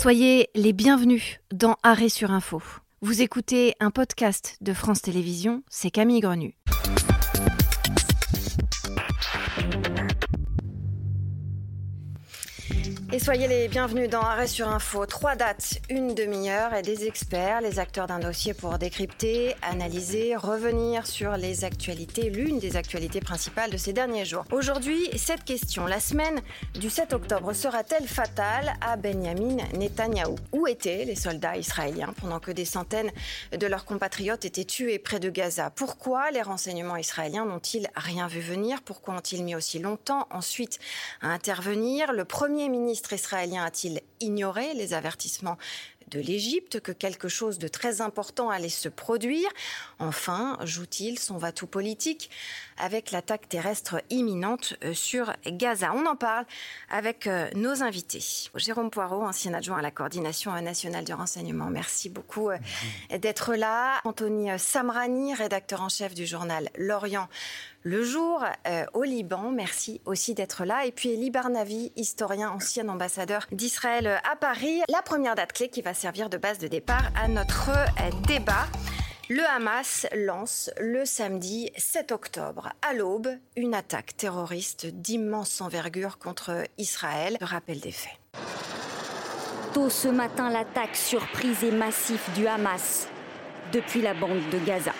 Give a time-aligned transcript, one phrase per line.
[0.00, 2.62] Soyez les bienvenus dans Arrêt sur Info.
[3.00, 6.56] Vous écoutez un podcast de France Télévisions, c'est Camille Grenu.
[13.18, 15.04] Et soyez les bienvenus dans Arrêt sur Info.
[15.04, 21.04] Trois dates, une demi-heure et des experts, les acteurs d'un dossier pour décrypter, analyser, revenir
[21.04, 24.44] sur les actualités, l'une des actualités principales de ces derniers jours.
[24.52, 25.86] Aujourd'hui, cette question.
[25.86, 26.40] La semaine
[26.78, 32.52] du 7 octobre sera-t-elle fatale à Benjamin Netanyahou Où étaient les soldats israéliens pendant que
[32.52, 33.10] des centaines
[33.50, 35.70] de leurs compatriotes étaient tués près de Gaza?
[35.70, 38.80] Pourquoi les renseignements israéliens n'ont-ils rien vu venir?
[38.82, 40.78] Pourquoi ont-ils mis aussi longtemps ensuite
[41.20, 42.12] à intervenir?
[42.12, 45.58] Le Premier ministre israélien a-t-il ignoré les avertissements
[46.10, 49.48] de l'Égypte que quelque chose de très important allait se produire?
[49.98, 52.30] Enfin, joue-t-il son va-tout politique
[52.78, 55.92] avec l'attaque terrestre imminente euh, sur Gaza?
[55.94, 56.46] On en parle
[56.90, 58.24] avec euh, nos invités.
[58.54, 61.66] Jérôme Poirot, ancien adjoint à la coordination nationale du renseignement.
[61.66, 62.58] Merci beaucoup euh,
[63.18, 64.00] d'être là.
[64.04, 67.28] Anthony Samrani, rédacteur en chef du journal L'Orient
[67.82, 68.44] le jour
[68.94, 69.50] au Liban.
[69.50, 70.84] Merci aussi d'être là.
[70.86, 74.82] Et puis Elie Barnavi, historien, ancien ambassadeur d'Israël à Paris.
[74.88, 77.70] La première date clé qui va servir de base de départ à notre
[78.26, 78.66] débat.
[79.30, 86.64] Le Hamas lance le samedi 7 octobre à l'aube une attaque terroriste d'immense envergure contre
[86.78, 87.36] Israël.
[87.42, 88.18] Rappel des faits.
[89.74, 93.06] Tôt ce matin, l'attaque surprise et massive du Hamas
[93.70, 94.94] depuis la bande de Gaza.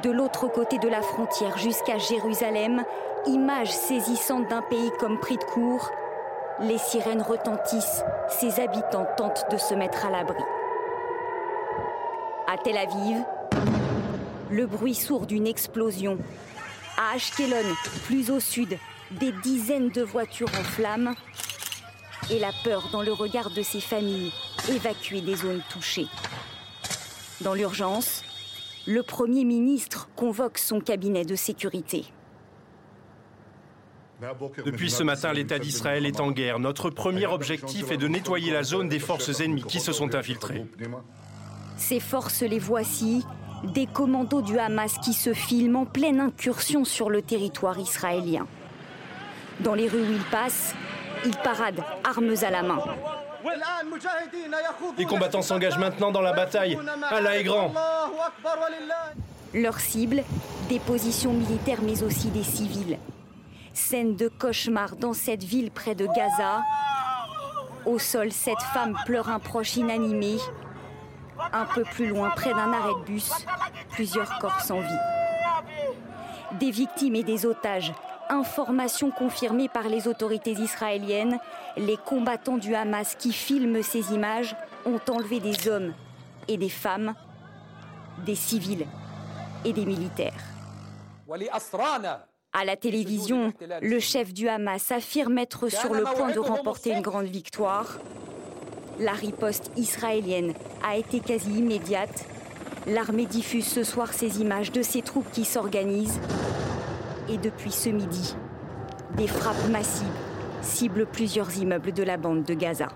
[0.00, 2.82] De l'autre côté de la frontière jusqu'à Jérusalem,
[3.26, 5.90] image saisissante d'un pays comme pris de court,
[6.60, 10.42] les sirènes retentissent, ses habitants tentent de se mettre à l'abri.
[12.48, 13.22] À Tel Aviv,
[14.50, 16.18] le bruit sourd d'une explosion.
[16.96, 17.74] À Ashkelon,
[18.06, 18.78] plus au sud,
[19.12, 21.14] des dizaines de voitures en flammes
[22.30, 24.32] et la peur dans le regard de ces familles
[24.68, 26.08] évacuées des zones touchées.
[27.42, 28.22] Dans l'urgence,
[28.86, 32.04] le Premier ministre convoque son cabinet de sécurité.
[34.64, 36.58] Depuis ce matin, l'État d'Israël est en guerre.
[36.58, 40.64] Notre premier objectif est de nettoyer la zone des forces ennemies qui se sont infiltrées.
[41.76, 43.24] Ces forces, les voici,
[43.64, 48.46] des commandos du Hamas qui se filment en pleine incursion sur le territoire israélien.
[49.60, 50.74] Dans les rues où ils passent,
[51.24, 52.78] ils paradent armes à la main.
[54.98, 56.78] Les combattants s'engagent maintenant dans la bataille.
[57.10, 57.72] Allah est grand.
[59.54, 60.24] Leur cible,
[60.68, 62.98] des positions militaires mais aussi des civils.
[63.74, 66.60] Scène de cauchemar dans cette ville près de Gaza.
[67.84, 70.36] Au sol, cette femme pleure un proche inanimé.
[71.52, 73.30] Un peu plus loin, près d'un arrêt de bus,
[73.90, 74.88] plusieurs corps sans vie.
[76.60, 77.92] Des victimes et des otages.
[78.28, 81.38] Information confirmée par les autorités israéliennes,
[81.76, 84.56] les combattants du Hamas qui filment ces images
[84.86, 85.92] ont enlevé des hommes
[86.48, 87.14] et des femmes,
[88.24, 88.86] des civils
[89.64, 90.32] et des militaires.
[92.54, 97.00] À la télévision, le chef du Hamas affirme être sur le point de remporter une
[97.00, 97.98] grande victoire.
[98.98, 100.52] La riposte israélienne
[100.86, 102.26] a été quasi immédiate.
[102.86, 106.20] L'armée diffuse ce soir ces images de ses troupes qui s'organisent.
[107.28, 108.34] Et depuis ce midi,
[109.16, 110.06] des frappes massives
[110.60, 112.88] ciblent plusieurs immeubles de la bande de Gaza.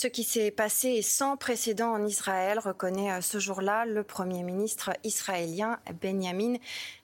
[0.00, 4.44] Ce qui s'est passé est sans précédent en Israël, reconnaît euh, ce jour-là le Premier
[4.44, 6.54] ministre israélien Benjamin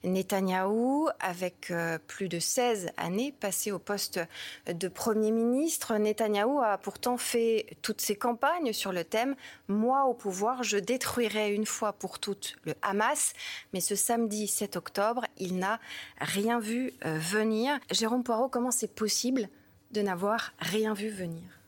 [0.05, 4.21] Netanyahou, avec euh, plus de 16 années passées au poste
[4.65, 5.97] de Premier ministre.
[5.97, 9.35] Netanyahou a pourtant fait toutes ses campagnes sur le thème
[9.67, 13.33] Moi au pouvoir, je détruirai une fois pour toutes le Hamas.
[13.73, 15.81] Mais ce samedi 7 octobre, il n'a
[16.21, 17.77] rien vu euh, venir.
[17.91, 19.49] Jérôme Poirot, comment c'est possible
[19.91, 21.64] de n'avoir rien vu venir?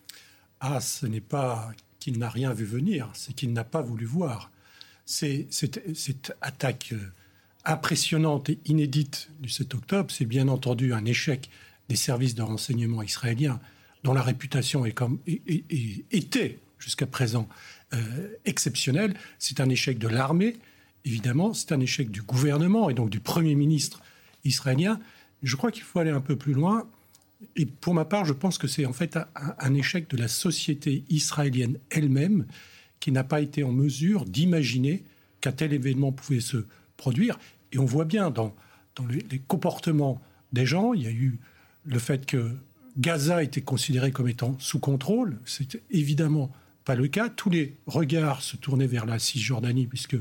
[0.60, 4.52] Ah, ce n'est pas qu'il n'a rien vu venir, c'est qu'il n'a pas voulu voir.
[5.06, 7.12] C'est, cette attaque euh,
[7.66, 11.50] impressionnante et inédite du 7 octobre, c'est bien entendu un échec
[11.90, 13.60] des services de renseignement israéliens,
[14.04, 17.48] dont la réputation est comme, était jusqu'à présent
[17.94, 19.16] euh, exceptionnelle.
[19.40, 20.58] C'est un échec de l'armée,
[21.06, 24.02] évidemment, c'est un échec du gouvernement et donc du Premier ministre
[24.44, 25.00] israélien.
[25.44, 26.88] Je crois qu'il faut aller un peu plus loin
[27.56, 31.04] et pour ma part, je pense que c'est en fait un, échec de la société
[31.10, 32.46] israélienne elle-même
[33.00, 35.04] qui n'a pas été en mesure d'imaginer
[35.42, 36.66] qu'un tel événement pouvait se
[36.98, 37.38] produire.
[37.72, 38.56] Et on voit bien dans,
[39.10, 41.38] les, comportements des gens, il y a eu
[41.86, 42.56] le fait que
[42.98, 45.40] Gaza était considéré comme étant sous contrôle.
[45.46, 46.52] C'est évidemment
[46.86, 47.30] pas le cas.
[47.30, 50.18] Tous les regards se tournaient vers la Cisjordanie, puisque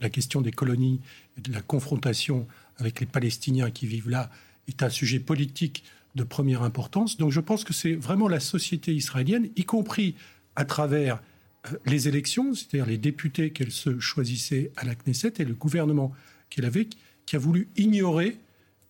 [0.00, 1.00] la question des colonies
[1.38, 2.46] et de la confrontation
[2.76, 4.30] avec les Palestiniens qui vivent là
[4.68, 5.84] est un sujet politique
[6.14, 7.16] de première importance.
[7.16, 10.14] Donc je pense que c'est vraiment la société israélienne, y compris
[10.56, 11.22] à travers
[11.66, 16.12] euh, les élections, c'est-à-dire les députés qu'elle se choisissait à la Knesset et le gouvernement
[16.48, 16.88] qu'elle avait,
[17.26, 18.36] qui a voulu ignorer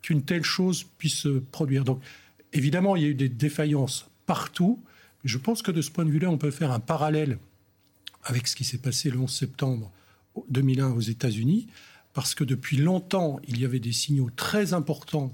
[0.03, 1.85] qu'une telle chose puisse se produire.
[1.85, 2.01] Donc
[2.53, 4.83] évidemment, il y a eu des défaillances partout.
[5.25, 7.39] Je pense que de ce point de vue-là, on peut faire un parallèle
[8.25, 9.91] avec ce qui s'est passé le 11 septembre
[10.49, 11.67] 2001 aux États-Unis,
[12.13, 15.33] parce que depuis longtemps, il y avait des signaux très importants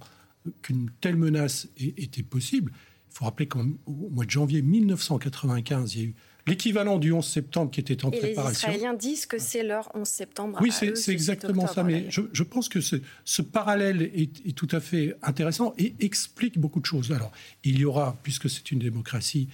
[0.62, 2.72] qu'une telle menace était possible.
[3.10, 6.14] Il faut rappeler qu'au mois de janvier 1995, il y a eu
[6.46, 8.69] l'équivalent du 11 septembre qui était en et préparation.
[8.69, 10.58] Les Israéliens disent que c'est leur 11 septembre.
[10.60, 11.82] Oui, c'est exactement ça.
[11.82, 16.87] Mais je, pense que ce, parallèle est, tout à fait intéressant et explique beaucoup de
[16.87, 17.12] choses.
[17.12, 17.32] Alors,
[17.64, 19.49] il y aura, puisque c'est une démocratie,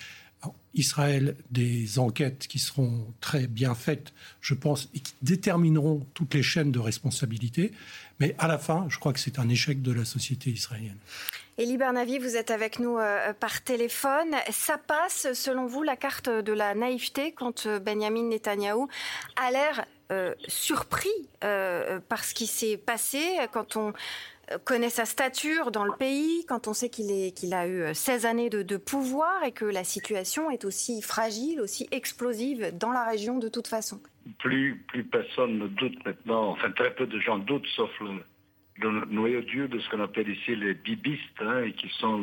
[0.75, 6.43] Israël des enquêtes qui seront très bien faites, je pense, et qui détermineront toutes les
[6.43, 7.73] chaînes de responsabilité.
[8.21, 10.99] Mais à la fin, je crois que c'est un échec de la société israélienne.
[11.59, 14.35] Elie Bernavi, vous êtes avec nous euh, par téléphone.
[14.51, 18.89] Ça passe, selon vous, la carte de la naïveté quand euh, Benjamin Netanyahou
[19.37, 21.11] a l'air euh, surpris
[21.41, 23.21] par ce qui s'est passé,
[23.53, 23.93] quand on
[24.65, 28.77] connaît sa stature dans le pays, quand on sait qu'il a eu 16 années de,
[28.77, 33.69] pouvoir et que la situation est aussi fragile, aussi explosive dans la région de toute
[33.69, 34.01] façon
[34.39, 39.69] Plus, personne ne doute maintenant, enfin très peu de gens doutent, sauf le, noyau dur
[39.69, 42.23] de ce qu'on appelle ici les bibistes, hein, et qui sont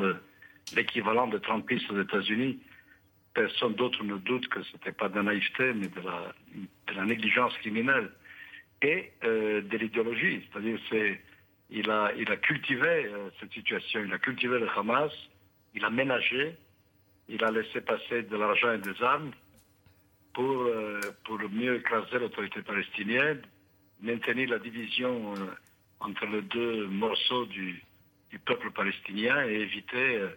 [0.76, 2.60] l'équivalent de Trumpistes aux États-Unis.
[3.34, 6.34] Personne d'autre ne doute que ce n'était pas de la naïveté, mais de la,
[6.88, 8.10] de la négligence criminelle
[8.82, 10.42] et euh, de l'idéologie.
[10.52, 11.22] C'est-à-dire c'est
[11.72, 15.12] il a, il a cultivé euh, cette situation, il a cultivé le Hamas,
[15.76, 16.56] il a ménagé,
[17.28, 19.32] il a laissé passer de l'argent et des armes
[20.34, 23.42] pour, euh, pour mieux écraser l'autorité palestinienne,
[24.02, 25.46] maintenir la division euh,
[26.00, 27.84] entre les deux morceaux du,
[28.32, 30.28] du peuple palestinien et éviter,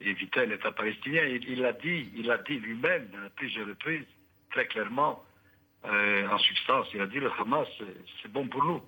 [0.00, 1.24] éviter un État palestinien.
[1.24, 4.04] Il, a dit, il a dit lui-même à plusieurs reprises,
[4.50, 5.24] très clairement,
[5.84, 7.68] en substance, il a dit le Hamas,
[8.22, 8.82] c'est bon pour nous.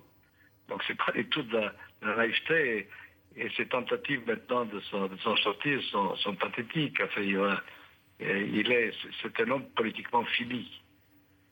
[0.67, 1.71] Donc c'est pas du tout de la,
[2.01, 2.87] naïveté
[3.35, 6.99] et, ces tentatives maintenant de s'en sortir sont, pathétiques.
[7.01, 7.21] Enfin,
[8.19, 8.91] il, est,
[9.21, 10.81] c'est un homme politiquement fini.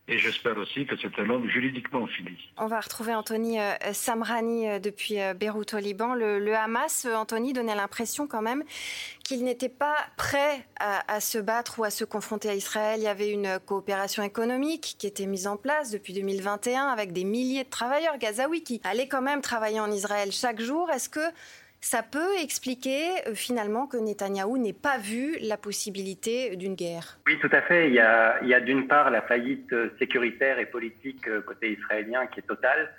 [0.07, 2.37] Et j'espère aussi que c'est un homme juridiquement fini.
[2.57, 6.13] On va retrouver Anthony euh, Samrani euh, depuis euh, Beyrouth au Liban.
[6.13, 8.63] Le, Hamas, Anthony, donnait l'impression quand même
[9.23, 12.99] qu'il n'était pas prêt à, se battre ou à se confronter à Israël.
[12.99, 17.23] Il y avait une coopération économique qui était mise en place depuis 2021 avec des
[17.23, 20.91] milliers de travailleurs gazaouis qui allaient quand même travailler en Israël chaque jour.
[20.91, 21.19] Est-ce que
[21.85, 27.19] ça peut expliquer euh, finalement que Netanyahou n'ait pas vu la possibilité d'une guerre.
[27.27, 27.89] Oui, tout à fait.
[27.89, 32.39] Il y a, d'une part la faillite euh, sécuritaire et politique euh, côté israélien qui
[32.39, 32.91] est totale,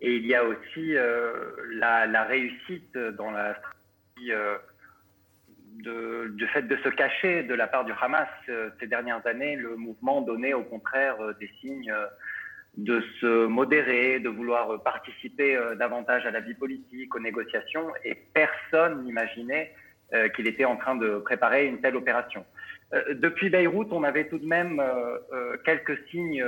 [0.00, 0.94] et il y a aussi
[1.74, 4.32] la, réussite dans la stratégie
[5.76, 8.26] du fait de se cacher de la part du Hamas
[8.80, 9.54] ces dernières années.
[9.54, 11.94] Le mouvement donnait au contraire des signes
[12.76, 18.14] de se modérer, de vouloir participer euh, davantage à la vie politique, aux négociations, et
[18.14, 19.74] personne n'imaginait
[20.14, 22.46] euh, qu'il était en train de préparer une telle opération.
[22.94, 24.82] Euh, depuis Beyrouth, on avait tout de même
[25.64, 26.44] quelques signes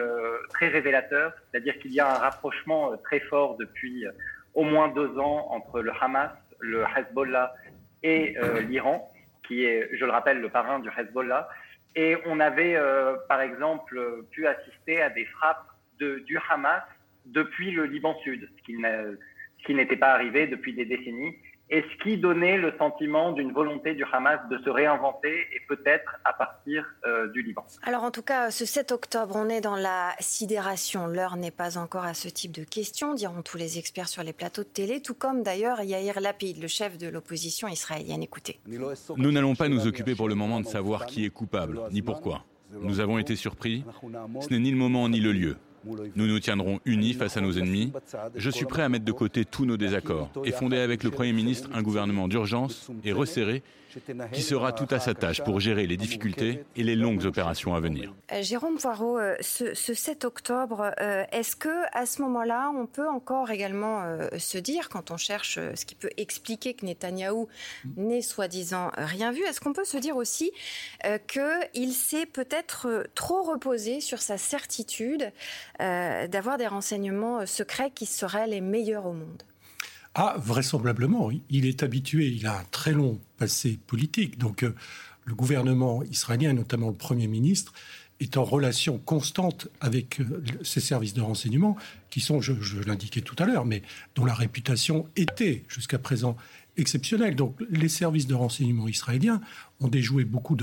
[0.50, 4.06] très révélateurs, c'est-à-dire qu'il y a un rapprochement très fort depuis
[4.54, 7.54] au moins deux ans entre le Hamas, le Hezbollah
[8.02, 8.36] et
[8.68, 9.10] l'Iran,
[9.46, 11.48] qui est, je le rappelle, le parrain du Hezbollah.
[11.96, 12.78] Et on avait,
[13.28, 16.82] par exemple, pu assister à des frappes du Hamas
[17.26, 21.36] depuis le Liban Sud, ce qui n'était pas arrivé depuis des décennies,
[21.70, 26.16] et ce qui donnait le sentiment d'une volonté du Hamas de se réinventer et peut-être
[26.24, 27.64] à partir euh, du Liban.
[27.82, 31.06] Alors en tout cas, ce 7 octobre, on est dans la sidération.
[31.06, 34.34] L'heure n'est pas encore à ce type de questions, diront tous les experts sur les
[34.34, 38.22] plateaux de télé, tout comme d'ailleurs Yair Lapid, le chef de l'opposition israélienne.
[38.22, 38.60] Écoutez.
[38.66, 42.44] Nous n'allons pas nous occuper pour le moment de savoir qui est coupable, ni pourquoi.
[42.72, 43.84] Nous avons été surpris.
[44.40, 45.56] Ce n'est ni le moment ni le lieu.
[46.14, 47.92] Nous nous tiendrons unis face à nos ennemis.
[48.34, 51.32] Je suis prêt à mettre de côté tous nos désaccords et fonder avec le Premier
[51.32, 53.62] ministre un gouvernement d'urgence et resserré
[54.32, 57.80] qui sera tout à sa tâche pour gérer les difficultés et les longues opérations à
[57.80, 58.14] venir.
[58.32, 63.08] Euh, Jérôme Poirot, euh, ce, 7 octobre, euh, est-ce que à ce moment-là, on peut
[63.08, 64.02] encore également
[64.38, 67.48] se dire, quand on cherche ce qui peut expliquer que Netanyahou
[67.96, 70.52] n'ait soi-disant rien vu, est-ce qu'on peut se dire aussi
[71.26, 75.32] qu'il s'est peut-être trop reposé sur sa certitude
[75.78, 79.42] d'avoir des renseignements secrets qui seraient les meilleurs au monde?
[80.14, 81.30] Ah, vraisemblablement.
[81.50, 84.38] Il est habitué, il a un très long passé politique.
[84.38, 84.74] Donc, euh,
[85.24, 87.72] le gouvernement israélien, notamment le Premier ministre,
[88.20, 91.76] est en relation constante avec euh, ses services de renseignement,
[92.10, 92.52] qui sont, je,
[92.86, 93.82] l'indiquais tout à l'heure, mais
[94.14, 96.36] dont la réputation était jusqu'à présent
[96.76, 97.34] exceptionnel.
[97.36, 99.40] Donc les services de renseignement israéliens
[99.80, 100.56] ont déjoué beaucoup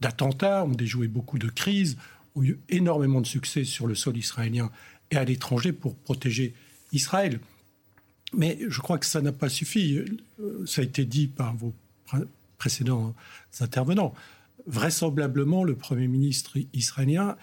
[0.00, 1.96] d'attentats, ont déjoué beaucoup de crises,
[2.34, 4.70] ont eu énormément de succès sur le sol israélien
[5.10, 6.54] et à l'étranger pour protéger
[6.92, 7.40] Israël.
[8.32, 9.98] Mais je crois que ça n'a pas suffi.
[10.66, 11.74] Ça a été dit par vos
[12.58, 13.14] précédents
[13.60, 14.14] intervenants.
[14.66, 17.36] Vraisemblablement, le Premier ministre israélien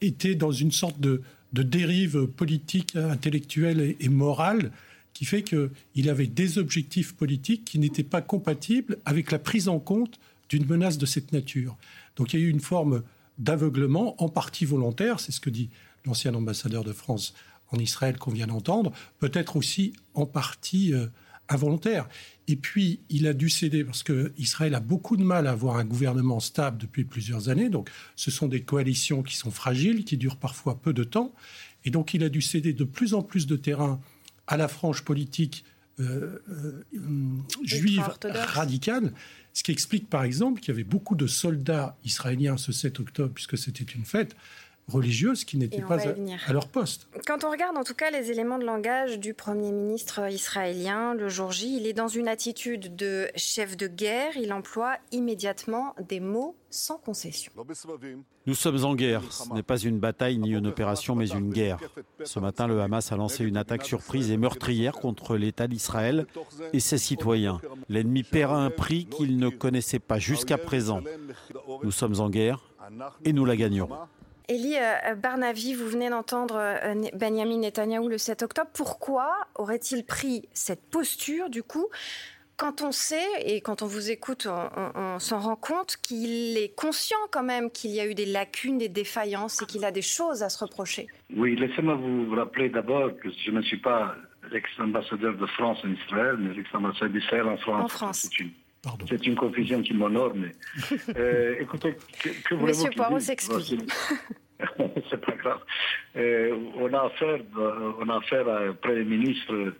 [0.00, 1.22] était dans une sorte de,
[1.52, 4.72] dérive politique, intellectuelle et, morale
[5.12, 9.78] qui fait qu'il avait des objectifs politiques qui n'étaient pas compatibles avec la prise en
[9.78, 11.76] compte d'une menace de cette nature.
[12.16, 13.02] Donc il y a eu une forme
[13.38, 15.68] d'aveuglement, en partie volontaire, c'est ce que dit
[16.06, 17.34] l'ancien ambassadeur de France
[17.72, 21.06] en Israël qu'on vient d'entendre, peut-être aussi en partie euh,
[21.48, 22.08] involontaire.
[22.48, 25.84] Et puis, il a dû céder parce qu'Israël a beaucoup de mal à avoir un
[25.84, 27.68] gouvernement stable depuis plusieurs années.
[27.68, 31.32] Donc, ce sont des coalitions qui sont fragiles, qui durent parfois peu de temps.
[31.84, 34.00] Et donc, il a dû céder de plus en plus de terrain
[34.46, 35.64] à la frange politique
[36.00, 36.82] euh, euh,
[37.62, 39.12] juive radicale.
[39.52, 43.32] Ce qui explique, par exemple, qu'il y avait beaucoup de soldats israéliens ce 7 octobre,
[43.34, 44.34] puisque c'était une fête,
[44.88, 47.08] religieuses qui n'étaient pas à, leur poste.
[47.26, 51.28] Quand on regarde en tout cas les éléments de langage du Premier ministre israélien le
[51.28, 56.20] jour J, il est dans une attitude de chef de guerre, il emploie immédiatement des
[56.20, 57.52] mots sans concession.
[58.46, 61.78] Nous sommes en guerre, ce n'est pas une bataille ni une opération mais une guerre.
[62.24, 66.26] Ce matin, le Hamas a lancé une attaque surprise et meurtrière contre l'État d'Israël
[66.72, 67.60] et ses citoyens.
[67.88, 71.02] L'ennemi paiera un prix qu'il ne connaissait pas jusqu'à présent.
[71.82, 72.64] Nous sommes en guerre
[73.24, 73.96] et nous la gagnerons.
[74.48, 78.70] Elie euh, Barnavi, vous venez d'entendre euh, Benjamin Netanyahou le 7 octobre.
[78.74, 81.86] Pourquoi aurait-il pris cette posture, du coup,
[82.56, 87.18] quand on sait, et quand on vous écoute, on, s'en rend compte qu'il est conscient
[87.30, 90.42] quand même qu'il y a eu des lacunes, des défaillances et qu'il a des choses
[90.42, 91.08] à se reprocher?
[91.34, 94.14] Oui, laissez-moi vous rappeler d'abord que je ne suis pas
[94.52, 97.84] l'ex-ambassadeur de France en Israël, mais l'ex-ambassadeur d'Israël en France.
[97.84, 98.28] En France.
[98.30, 98.50] C'est une,
[99.36, 100.52] confusion qui m'honore, mais
[101.16, 103.76] euh, écoutez, que, que Monsieur Poirot s'excuse.
[105.10, 105.60] c'est pas grave.
[106.16, 109.74] Euh, on, a affaire, on a affaire à un Premier ministre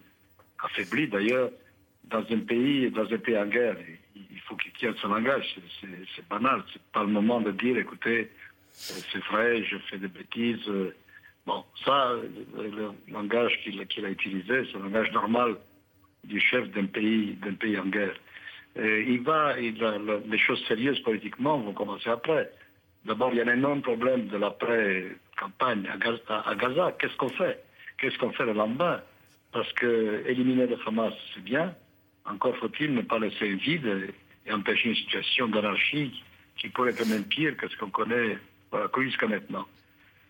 [0.62, 1.50] affaibli d'ailleurs,
[2.04, 3.76] dans un pays, dans un pays en guerre.
[4.14, 5.56] Il faut qu'il tienne son langage.
[6.16, 6.62] C'est banal.
[6.72, 8.30] C'est pas le moment de dire, écoutez,
[8.72, 10.68] c'est vrai, je fais des bêtises.
[11.46, 12.12] Bon, ça,
[12.56, 15.56] le langage qu'il a utilisé, c'est le langage normal
[16.24, 18.14] du chef d'un pays, d'un pays en guerre.
[18.76, 22.50] Il va, les choses sérieuses politiquement vont commencer après.
[23.04, 26.92] D'abord, il y a un énorme problème de l'après-campagne à Gaza.
[26.98, 27.62] Qu'est-ce qu'on fait?
[27.98, 29.00] Qu'est-ce qu'on fait le lendemain?
[29.52, 31.74] Parce que éliminer le Hamas, c'est bien.
[32.24, 34.14] Encore faut-il ne pas laisser vide
[34.46, 36.22] et empêcher une situation d'anarchie
[36.56, 38.38] qui pourrait être même pire que ce qu'on connaît
[38.70, 39.66] voilà, jusqu'à maintenant.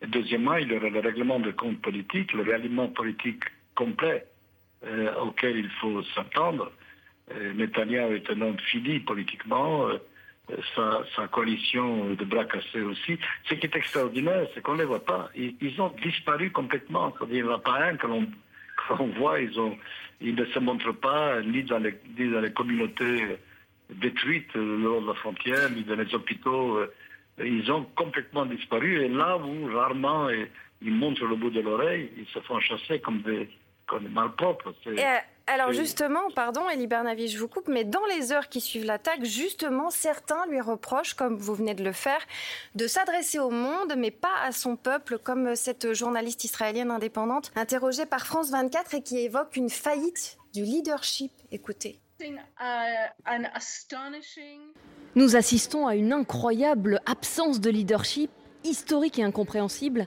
[0.06, 3.44] Deuxièmement, il y aura le règlement de compte politique, le réalignement politique
[3.74, 4.26] complet
[4.84, 6.72] euh, auquel il faut s'attendre.
[7.30, 9.88] Euh, Netanyahu est un homme fini politiquement.
[9.88, 9.98] Euh,
[11.16, 13.18] sa, coalition de bras cassés aussi.
[13.48, 15.30] Ce qui est extraordinaire, c'est qu'on ne les voit pas.
[15.34, 17.14] Ils, ont disparu complètement.
[17.28, 18.26] Il n'y en a pas un que l'on
[19.18, 19.40] voit.
[19.40, 21.94] Ils, ne se montrent pas ni dans les,
[22.52, 23.38] communautés
[23.90, 26.80] détruites le long de la frontière, ni dans les hôpitaux.
[27.42, 29.00] Ils ont complètement disparu.
[29.00, 30.28] Et là où, rarement,
[30.82, 33.48] ils montent sur le bout de l'oreille, ils se font chasser comme des
[34.10, 34.74] malpropres.
[35.46, 39.24] Alors justement, pardon Elie Bernavi, je vous coupe, mais dans les heures qui suivent l'attaque,
[39.24, 42.20] justement, certains lui reprochent, comme vous venez de le faire,
[42.74, 48.06] de s'adresser au monde, mais pas à son peuple, comme cette journaliste israélienne indépendante interrogée
[48.06, 51.32] par France 24 et qui évoque une faillite du leadership.
[51.50, 51.98] Écoutez.
[55.14, 58.30] Nous assistons à une incroyable absence de leadership,
[58.64, 60.04] historique et incompréhensible.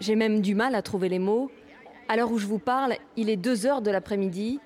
[0.00, 1.50] J'ai même du mal à trouver les mots.
[2.08, 4.60] À l'heure où je vous parle, il est 2 heures de l'après-midi.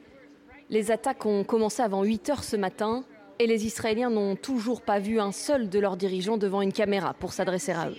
[0.70, 3.04] Les attaques ont commencé avant 8 heures ce matin
[3.38, 7.14] et les Israéliens n'ont toujours pas vu un seul de leurs dirigeants devant une caméra
[7.14, 7.96] pour s'adresser à eux.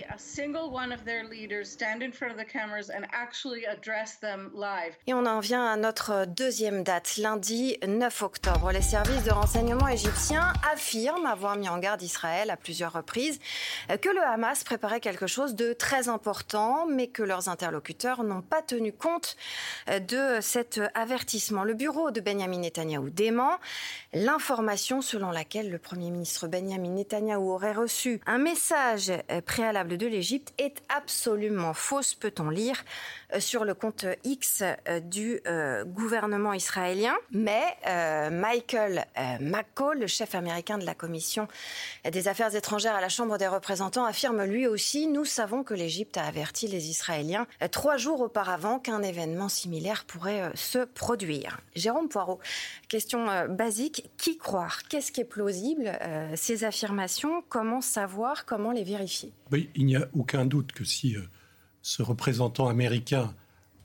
[5.06, 8.72] Et on en vient à notre deuxième date, lundi 9 octobre.
[8.72, 13.38] Les services de renseignement égyptiens affirment avoir mis en garde Israël à plusieurs reprises
[13.88, 18.62] que le Hamas préparait quelque chose de très important, mais que leurs interlocuteurs n'ont pas
[18.62, 19.36] tenu compte
[19.88, 21.64] de cet avertissement.
[21.64, 23.58] Le bureau de Benjamin Netanyahou dément
[24.12, 30.06] l'information selon laquelle le Premier ministre Benjamin Netanyahou aurait reçu un message euh, préalable de
[30.06, 32.84] l'Égypte est absolument fausse, peut-on lire
[33.34, 34.62] euh, sur le compte X
[35.04, 35.40] du
[35.86, 37.14] gouvernement israélien.
[37.30, 37.62] Mais
[38.30, 39.06] Michael
[39.40, 41.48] McCall, le chef américain de la Commission
[42.10, 46.16] des Affaires étrangères à la Chambre des représentants, affirme lui aussi, nous savons que l'Égypte
[46.16, 51.60] a averti les Israéliens trois jours auparavant qu'un événement similaire pourrait se produire.
[51.74, 52.40] Jérôme Poirot,
[52.88, 54.82] question basique, qui croire?
[54.88, 59.32] Qu'est-ce plausible euh, Ces affirmations, comment savoir, comment les vérifier?
[59.74, 61.22] Il n'y a aucun doute que si euh,
[61.82, 63.34] ce représentant américain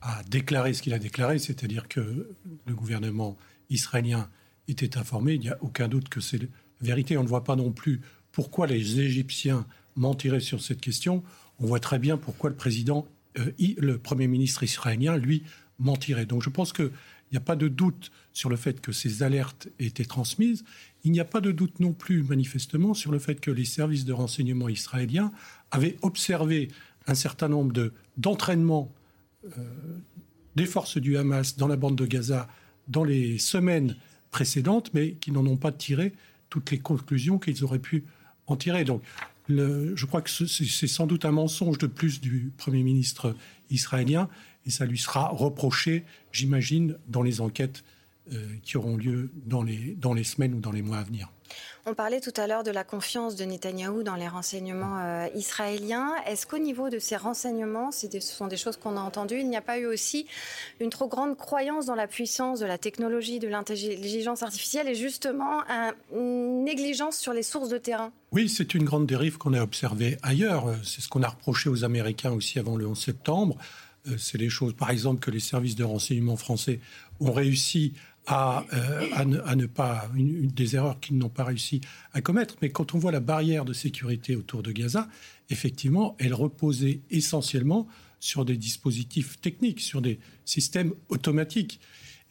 [0.00, 2.28] a déclaré ce qu'il a déclaré, c'est-à-dire que
[2.66, 3.36] le gouvernement
[3.70, 4.28] israélien
[4.68, 6.46] était informé, il n'y a aucun doute que c'est la
[6.80, 7.16] vérité.
[7.16, 8.00] On ne voit pas non plus
[8.32, 9.66] pourquoi les Égyptiens
[9.96, 11.22] mentiraient sur cette question.
[11.58, 13.06] On voit très bien pourquoi le président,
[13.38, 15.42] euh, le Premier ministre israélien, lui,
[15.78, 16.26] mentirait.
[16.26, 16.90] Donc je pense qu'il
[17.32, 20.64] n'y a pas de doute sur le fait que ces alertes aient été transmises.
[21.06, 24.04] Il n'y a pas de doute non plus, manifestement, sur le fait que les services
[24.04, 25.30] de renseignement israéliens
[25.70, 26.66] avaient observé
[27.06, 28.92] un certain nombre d'entraînements
[29.44, 29.50] euh,
[30.56, 32.48] des forces du Hamas dans la bande de Gaza
[32.88, 33.96] dans les semaines
[34.32, 36.12] précédentes, mais qui n'en ont pas tiré
[36.50, 38.02] toutes les conclusions qu'ils auraient pu
[38.48, 38.82] en tirer.
[38.82, 39.00] Donc,
[39.48, 43.36] je crois que c'est sans doute un mensonge de plus du Premier ministre
[43.70, 44.28] israélien,
[44.66, 47.84] et ça lui sera reproché, j'imagine, dans les enquêtes
[48.62, 51.30] qui auront lieu dans les, dans les semaines ou dans les mois à venir.
[51.88, 56.14] On parlait tout à l'heure de la confiance de Netanyahou dans les renseignements euh, israéliens.
[56.26, 59.56] Est-ce qu'au niveau de ces renseignements, ce sont des choses qu'on a entendues, il n'y
[59.56, 60.26] a pas eu aussi
[60.80, 65.62] une trop grande croyance dans la puissance de la technologie, de l'intelligence artificielle et justement
[66.12, 68.10] une négligence sur les sources de terrain?
[68.32, 70.74] Oui, c'est une grande dérive qu'on a observée ailleurs.
[70.82, 73.58] C'est ce qu'on a reproché aux Américains aussi avant le 11 septembre.
[74.08, 76.80] Euh, c'est les choses, par exemple, que les services de renseignement français
[77.20, 77.94] ont réussi
[78.26, 81.80] à, euh, à, ne, pas une, des erreurs qu'ils n'ont pas réussi
[82.12, 82.56] à commettre.
[82.62, 85.08] Mais quand on voit la barrière de sécurité autour de Gaza,
[85.50, 87.86] effectivement, elle reposait essentiellement
[88.18, 91.80] sur des dispositifs techniques, sur des systèmes automatiques.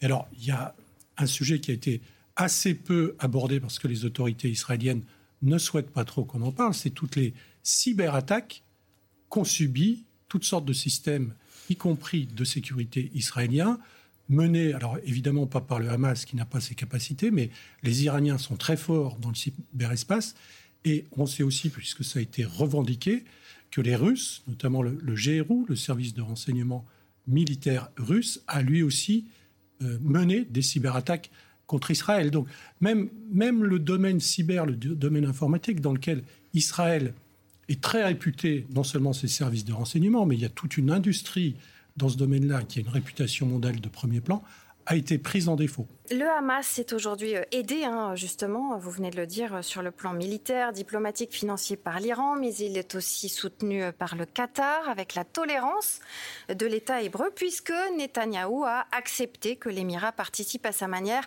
[0.02, 0.74] Et alors, il y a
[1.16, 2.02] un sujet qui a été
[2.36, 5.02] assez peu abordé parce que les autorités israéliennes
[5.42, 8.62] ne souhaitent pas trop qu'on en parle, c'est toutes les cyberattaques
[9.28, 11.34] qu'ont subies toutes sortes de systèmes,
[11.68, 13.78] y compris de sécurité israéliens,
[14.28, 17.50] menée, alors évidemment pas par le Hamas qui n'a pas ces capacités, mais
[17.82, 20.34] les Iraniens sont très forts dans le cyberespace.
[20.84, 23.24] Et on sait aussi, puisque ça a été revendiqué,
[23.70, 26.84] que les Russes, notamment le, GRU, le service de renseignement
[27.26, 29.26] militaire russe, a lui aussi
[29.82, 31.30] euh, mené des cyberattaques
[31.66, 32.30] contre Israël.
[32.30, 32.48] Donc
[32.80, 36.22] même, même le domaine cyber, le domaine informatique dans lequel
[36.54, 37.12] Israël
[37.68, 40.90] est très réputé, non seulement ses services de renseignement, mais il y a toute une
[40.90, 41.56] industrie
[41.96, 44.42] dans ce domaine-là, qui a une réputation mondiale de premier plan,
[44.86, 45.86] a été prise en défaut.
[46.12, 49.82] Le Hamas est aujourd'hui euh, aidé, hein, justement, vous venez de le dire, euh, sur
[49.82, 54.24] le plan militaire, diplomatique, financier par l'Iran, mais il est aussi soutenu euh, par le
[54.24, 56.00] Qatar avec la tolérance
[56.48, 61.24] de l'État hébreu, puisque Netanyahou a accepté que l'Émirat participe à sa manière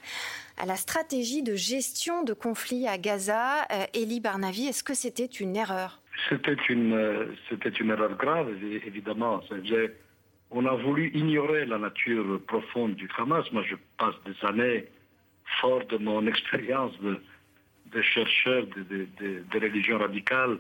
[0.58, 3.66] à la stratégie de gestion de conflits à Gaza.
[3.94, 6.02] Eli Barnavi, est-ce que c'était une erreur?
[6.30, 8.50] C'était une, c'était une erreur grave,
[8.86, 9.42] évidemment.
[10.52, 13.52] On a voulu ignorer la nature profonde du Hamas.
[13.52, 14.86] Moi, je passe des années,
[15.62, 20.58] fort de mon expérience de, chercheur de, de, religion radicale,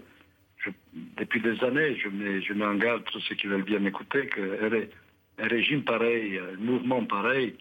[1.18, 4.28] depuis des années, je mets, je mets en garde tous ceux qui veulent bien m'écouter
[4.28, 7.56] qu'un régime pareil, un mouvement pareil,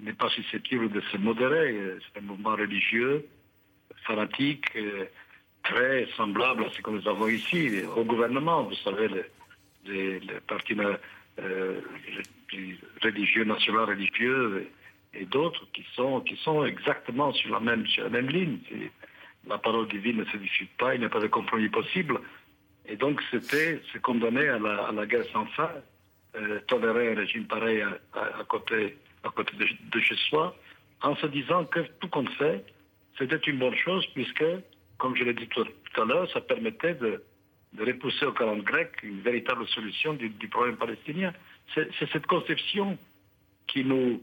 [0.00, 1.76] n'est pas susceptible de se modérer.
[2.00, 3.26] C'est un mouvement religieux,
[4.06, 4.66] fanatique,
[5.64, 8.62] très semblable à ce que nous avons ici, au gouvernement.
[8.62, 9.08] Vous savez,
[9.84, 10.76] les partis
[11.40, 11.80] euh,
[13.02, 14.68] religieux, national religieux
[15.14, 18.58] et, d'autres qui sont, qui sont exactement sur la même, sur la même ligne.
[19.46, 22.20] La parole divine ne se discute pas, il n'y a pas de compromis possible.
[22.86, 25.70] Et donc c'était se condamner à la, à la, guerre sans fin,
[26.36, 30.56] euh, tolérer un régime pareil à, côté, à côté de, chez soi,
[31.02, 32.64] en se disant que tout compte fait,
[33.18, 34.44] c'était une bonne chose puisque,
[34.96, 35.64] comme je l'ai dit tout
[36.00, 37.22] à l'heure, ça permettait de,
[37.72, 41.32] de repousser au calendrier grec une véritable solution du, problème palestinien.
[41.74, 42.98] C'est cette conception
[43.66, 44.22] qui nous,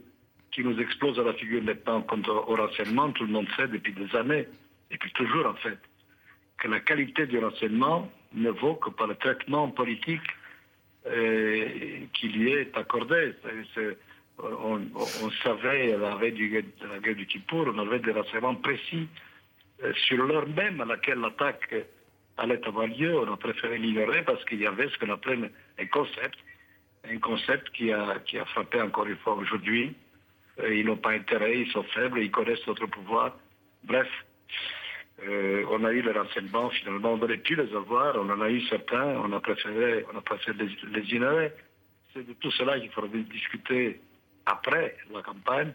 [0.52, 3.10] qui nous explose à la figure maintenant contre au renseignement.
[3.12, 4.46] Tout le monde sait depuis des années,
[4.90, 5.78] et puis toujours en fait,
[6.58, 10.28] que la qualité du renseignement ne vaut que par le traitement politique
[11.06, 11.68] euh,
[12.14, 13.32] qui lui est accordé.
[14.38, 14.80] on,
[15.44, 19.06] savait à la veille de la guerre du Kippour, on avait des renseignements précis
[19.84, 21.72] euh, sur l'heure même à laquelle l'attaque
[22.38, 25.86] allait avoir lieu, on a préféré l'ignorer parce qu'il y avait ce qu'on appelait un
[25.86, 26.38] concept,
[27.08, 29.94] un concept qui a, qui a frappé encore une fois aujourd'hui.
[30.60, 33.36] Euh, ils n'ont pas intérêt, ils sont faibles, ils connaissent notre pouvoir.
[33.84, 34.08] Bref,
[35.26, 38.50] Euh, on a eu les renseignements, finalement, on aurait pu les avoir, on en a
[38.50, 41.52] eu certains, on a préféré, on a préféré les, les ignorer.
[42.12, 43.98] C'est de tout cela qu'il faudra discuter
[44.44, 45.72] après la campagne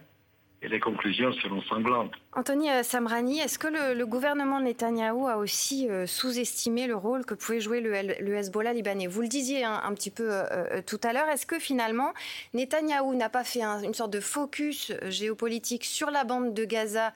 [0.61, 2.13] et les conclusions seront sanglantes.
[2.33, 7.33] Anthony euh, Samrani, est-ce que le, gouvernement Netanyahou a aussi euh, sous-estimé le rôle que
[7.33, 9.07] pouvait jouer le, Hezbollah libanais?
[9.07, 12.13] Vous le disiez un, petit peu euh, tout à l'heure, est-ce que finalement
[12.53, 17.13] Netanyahou n'a pas fait une sorte de focus géopolitique sur la bande de Gaza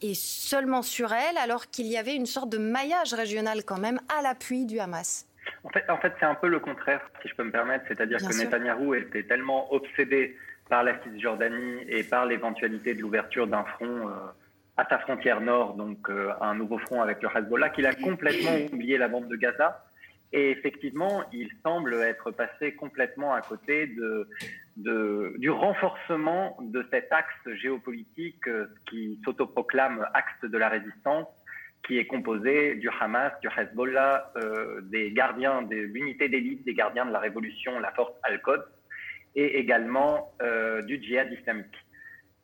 [0.00, 4.00] et seulement sur elle, alors qu'il y avait une sorte de maillage régional quand même
[4.16, 5.26] à l'appui du Hamas?
[5.64, 7.84] En fait, en fait c'est un peu le contraire, si je peux me permettre.
[7.88, 10.36] C'est-à-dire que Netanyahou était tellement obsédé
[10.68, 14.12] par la Cisjordanie et par l'éventualité de l'ouverture d'un front euh,
[14.76, 18.56] à sa frontière nord, donc euh, un nouveau front avec le Hezbollah, qu'il a complètement
[18.72, 19.84] oublié la bande de Gaza.
[20.32, 24.28] Et effectivement, il semble être passé complètement à côté de,
[24.76, 31.26] de, du renforcement de cet axe géopolitique euh, qui s'autoproclame axe de la résistance,
[31.86, 34.32] qui est composé du Hamas, du Hezbollah,
[34.82, 38.66] des gardiens de l'unité d'élite, des gardiens de la révolution, la force Al-Quds,
[39.34, 41.76] et également euh, du djihad islamique.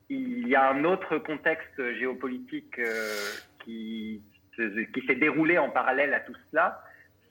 [0.08, 3.14] Il y a un autre contexte géopolitique euh,
[3.64, 4.22] qui,
[4.56, 6.82] qui s'est déroulé en parallèle à tout cela,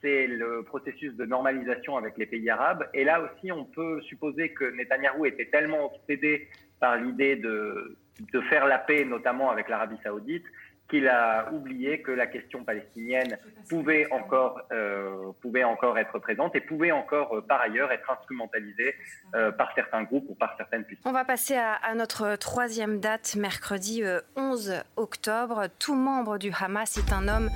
[0.02, 2.86] c'est le processus de normalisation avec les pays arabes.
[2.92, 7.96] Et là aussi, on peut supposer que Netanyahou était tellement obsédé par l'idée de,
[8.32, 10.44] de faire la paix, notamment avec l'Arabie saoudite,
[10.88, 16.60] qu'il a oublié que la question palestinienne pouvait encore, euh, pouvait encore être présente et
[16.60, 18.94] pouvait encore, euh, par ailleurs, être instrumentalisée
[19.34, 21.06] euh, par certains groupes ou par certaines puissances.
[21.06, 24.02] On va passer à, à notre troisième date, mercredi
[24.36, 25.68] 11 octobre.
[25.78, 27.50] Tout membre du Hamas est un homme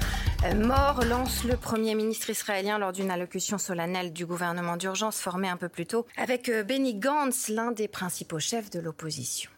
[0.56, 5.56] mort, lance le Premier ministre israélien lors d'une allocution solennelle du gouvernement d'urgence formé un
[5.56, 9.50] peu plus tôt avec Benny Gantz, l'un des principaux chefs de l'opposition.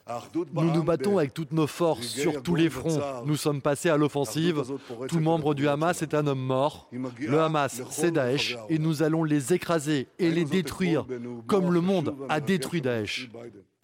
[0.54, 3.00] Nous nous battons avec toutes nos forces sur tous les fronts.
[3.26, 4.62] Nous sommes passés à l'offensive.
[5.08, 6.88] Tout membre du Hamas est un homme mort.
[7.18, 11.06] Le Hamas, c'est Daesh et nous allons les écraser et les détruire
[11.46, 13.30] comme le monde a détruit Daesh.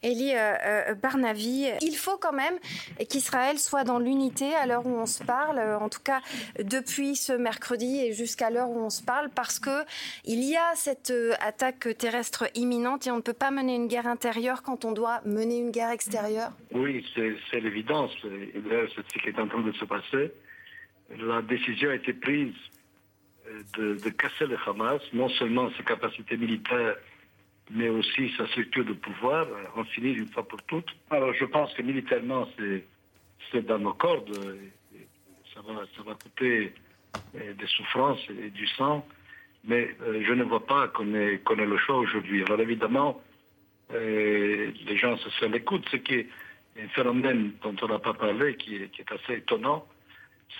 [0.06, 2.54] Elie euh, euh, Barnavi, il faut quand même
[3.08, 6.20] qu'Israël soit dans l'unité à l'heure où on se parle, euh, en tout cas
[6.62, 9.84] depuis ce mercredi et jusqu'à l'heure où on se parle, parce que
[10.24, 14.06] il y a cette attaque terrestre imminente et on ne peut pas mener une guerre
[14.06, 16.52] intérieure quand on doit mener une guerre extérieure.
[16.70, 18.12] Oui, c'est l'évidence.
[18.22, 20.32] C'est ce qui est en train de se passer.
[21.18, 22.54] La décision a été prise
[23.76, 26.96] de casser le Hamas, non seulement ses capacités militaires
[27.70, 30.94] mais aussi sa structure de pouvoir, en finir une fois pour toutes.
[31.10, 32.48] Alors je pense que militairement,
[33.50, 34.30] c'est dans nos cordes.
[35.54, 36.72] Ça va, ça va coûter
[37.36, 39.06] euh, des souffrances et du sang,
[39.64, 42.44] mais euh, je ne vois pas qu'on ait, qu'on ait le choix aujourd'hui.
[42.44, 43.22] Alors évidemment,
[43.92, 45.86] euh, les gens se sont l'écoute.
[45.90, 46.28] Ce qui est
[46.80, 49.86] un phénomène dont on n'a pas parlé, qui est, assez étonnant,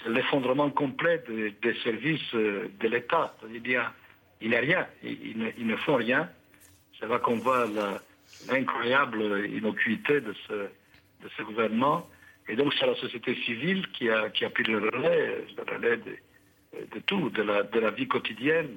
[0.03, 3.37] c'est l'effondrement complet des, services de l'État.
[3.53, 6.29] Il n'y a rien, ils ne, ils ne font rien.
[6.99, 7.67] C'est là qu'on voit
[8.49, 12.09] l'incroyable innocuité de ce, gouvernement.
[12.49, 15.97] Et donc, c'est la société civile qui a, qui a pris le relais, le relais
[15.97, 16.17] de,
[16.95, 18.77] de tout, de la, de la vie quotidienne,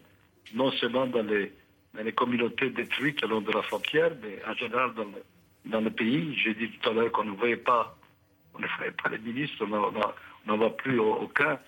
[0.54, 1.52] non seulement dans les,
[1.94, 5.24] dans les communautés détruites le long de la frontière, mais en général dans le,
[5.66, 6.36] dans le pays.
[6.44, 7.96] J'ai dit tout à l'heure qu'on ne voyait pas,
[8.56, 11.60] on ne voyait pas les ministres, on n'en voit plus aucun.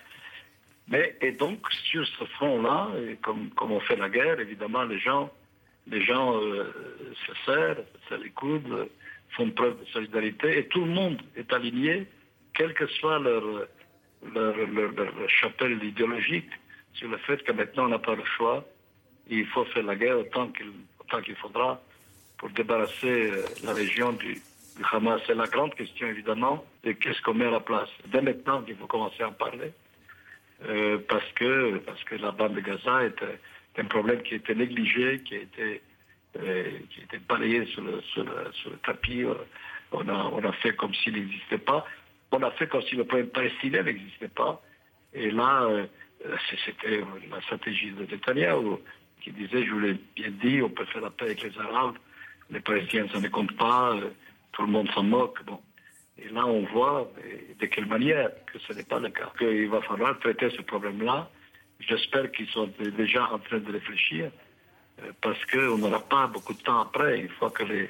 [0.88, 2.90] Mais, et donc, sur ce front-là,
[3.22, 5.32] comme, comme on fait la guerre, évidemment, les gens
[5.88, 6.65] les gens euh,
[7.28, 8.89] se serrent, se les coudes,
[9.32, 12.08] font preuve de solidarité et tout le monde est aligné,
[12.54, 13.44] quelle que soit leur,
[14.34, 16.50] leur, chapelle idéologique,
[16.94, 18.65] sur le fait que maintenant on n'a pas le choix.
[19.30, 21.82] Il faut faire la guerre autant qu'il faudra
[22.38, 24.41] pour débarrasser euh, la région du,
[24.91, 25.22] Hamas.
[25.28, 27.89] C'est la grande question évidemment, et qu'est-ce qu'on met à la place?
[28.08, 29.72] Dès maintenant qu'il faut commencer à en parler,
[30.67, 33.22] euh, parce, que, parce que la bande de Gaza est
[33.77, 35.81] un problème qui a été négligé, qui a été,
[36.39, 36.69] euh,
[37.27, 38.01] balayé sur le,
[38.86, 39.23] tapis.
[39.23, 39.34] Euh,
[39.91, 41.86] on a, on a fait comme s'il n'existait pas.
[42.31, 44.62] On a fait comme si le problème palestinien n'existait pas.
[45.13, 45.86] Et là, euh,
[46.65, 48.77] c'était la stratégie de Netanyahu
[49.21, 51.95] qui disait, je vous l'ai bien dit, on peut faire la paix avec les Arabes,
[52.49, 53.95] les Palestiniens, ça ne compte pas,
[54.51, 55.43] tout le monde s'en moque.
[55.45, 55.60] Bon.
[56.17, 57.12] Et là, on voit
[57.60, 59.31] de quelle manière que ce n'est pas le cas.
[59.38, 61.29] Qu'il va falloir traiter ce problème-là
[61.88, 64.32] J'espère qu'ils sont déjà en train de réfléchir
[65.02, 67.20] euh, parce qu'on n'aura pas beaucoup de temps après.
[67.20, 67.89] Une fois que les,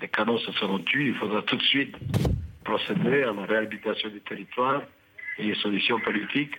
[0.00, 1.96] les canons se seront tués, il faudra tout de suite
[2.64, 4.82] procéder à la réhabilitation du territoire
[5.38, 6.56] et les solutions politiques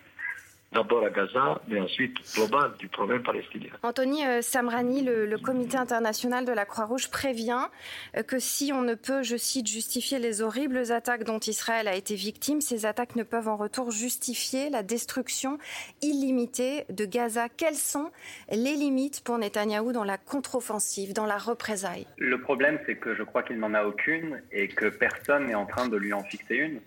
[0.71, 3.69] d'abord à Gaza, mais ensuite global du problème palestinien.
[3.83, 7.67] Anthony euh, Samrani, le, comité international de la Croix-Rouge prévient
[8.15, 11.95] euh, que si on ne peut, je cite, justifier les horribles attaques dont Israël a
[11.95, 15.57] été victime, ces attaques ne peuvent en retour justifier la destruction
[16.01, 17.49] illimitée de Gaza.
[17.49, 18.11] Quelles sont
[18.51, 23.23] les limites pour Netanyahou dans la contre-offensive, dans la représaille Le problème, c'est que je
[23.23, 26.55] crois qu'il n'en a aucune et que personne n'est en train de lui en fixer
[26.55, 26.79] une.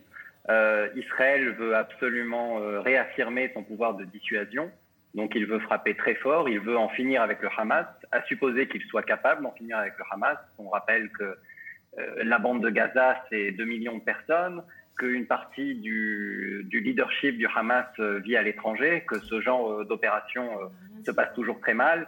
[0.50, 4.70] Euh, Israël veut absolument euh, réaffirmer son pouvoir de dissuasion.
[5.14, 8.66] Donc il veut frapper très fort, il veut en finir avec le Hamas, à supposer
[8.68, 10.38] qu'il soit capable d'en finir avec le Hamas.
[10.58, 11.38] On rappelle que
[11.98, 14.62] euh, la bande de Gaza, c'est 2 millions de personnes,
[14.98, 20.48] qu'une partie du, du, leadership du Hamas vit à l'étranger, que ce genre d'opération
[21.04, 22.06] se passe toujours très mal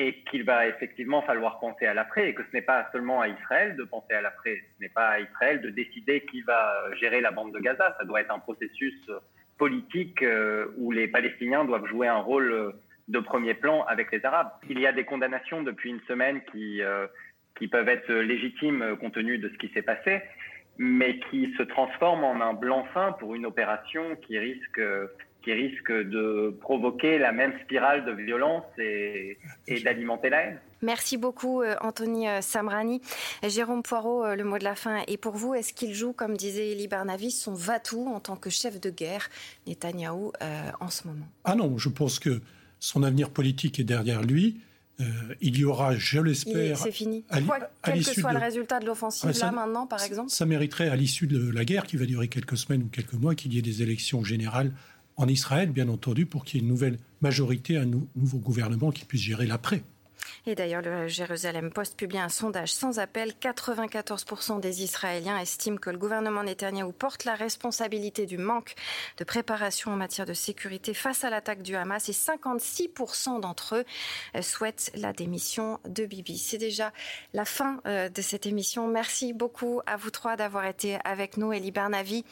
[0.00, 3.26] et qu'il va effectivement falloir penser à l'après et que ce n'est pas seulement à
[3.26, 7.20] Israël de penser à l'après, ce n'est pas à Israël de décider qui va gérer
[7.20, 8.94] la bande de Gaza, ça doit être un processus
[9.58, 12.70] politique euh, où les Palestiniens doivent jouer un rôle euh,
[13.08, 14.50] de premier plan avec les Arabes.
[14.70, 17.08] Il y a des condamnations depuis une semaine qui, euh,
[17.58, 20.22] qui peuvent être légitimes compte tenu de ce qui s'est passé,
[20.78, 24.80] mais qui se transforment en un blanc-seing pour une opération qui risque
[25.48, 29.38] qui risque de provoquer la même spirale de violence et,
[29.82, 30.58] d'alimenter la haine.
[30.82, 33.00] Merci beaucoup, euh, Anthony euh, Samrani.
[33.42, 35.54] Jérôme Poirot, euh, le mot de la fin est pour vous.
[35.54, 39.30] Est-ce qu'il joue, comme disait Elie Barnavis, son va-tout en tant que chef de guerre,
[39.66, 40.32] Netanyahou,
[40.80, 41.26] en ce moment?
[41.44, 42.42] Ah non, je pense que
[42.78, 44.60] son avenir politique est derrière lui.
[45.40, 46.76] il y aura, je l'espère.
[46.76, 47.24] C'est fini.
[47.82, 50.96] quel que soit le résultat de l'offensive, ah, là, maintenant, par exemple Ça mériterait, à
[50.96, 53.62] l'issue de la guerre, qui va durer quelques semaines ou quelques mois, qu'il y ait
[53.62, 54.72] des élections générales
[55.18, 59.04] en Israël, bien entendu, pour qu'il y ait une nouvelle majorité, un nouveau gouvernement qui
[59.04, 59.82] puisse gérer l'après.
[60.48, 63.34] Et d'ailleurs, le Jérusalem Post publie un sondage sans appel.
[63.38, 68.74] 94% des Israéliens estiment que le gouvernement Netanyahou porte la responsabilité du manque
[69.18, 73.84] de préparation en matière de sécurité face à l'attaque du Hamas et 56% d'entre eux
[74.36, 76.38] euh, souhaitent la démission de Bibi.
[76.38, 76.94] C'est déjà
[77.34, 78.88] la fin euh, de cette émission.
[78.88, 82.24] Merci beaucoup à vous trois d'avoir été avec nous, Elie Bernavi,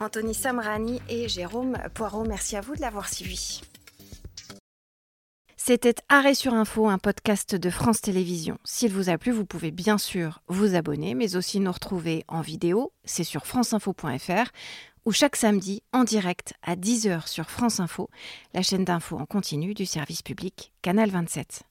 [0.00, 2.24] Anthony Samrani et Jérôme Poirot.
[2.24, 3.62] Merci à vous de l'avoir suivi.
[5.66, 8.58] C'était Arrêt sur Info, un podcast de France Télévisions.
[8.64, 12.42] S'il vous a plu, vous pouvez bien sûr vous abonner, mais aussi nous retrouver en
[12.42, 14.50] vidéo, c'est sur franceinfo.fr,
[15.06, 18.10] ou chaque samedi en direct à 10h sur France Info,
[18.52, 21.62] la chaîne d'info en continu du service public Canal 27.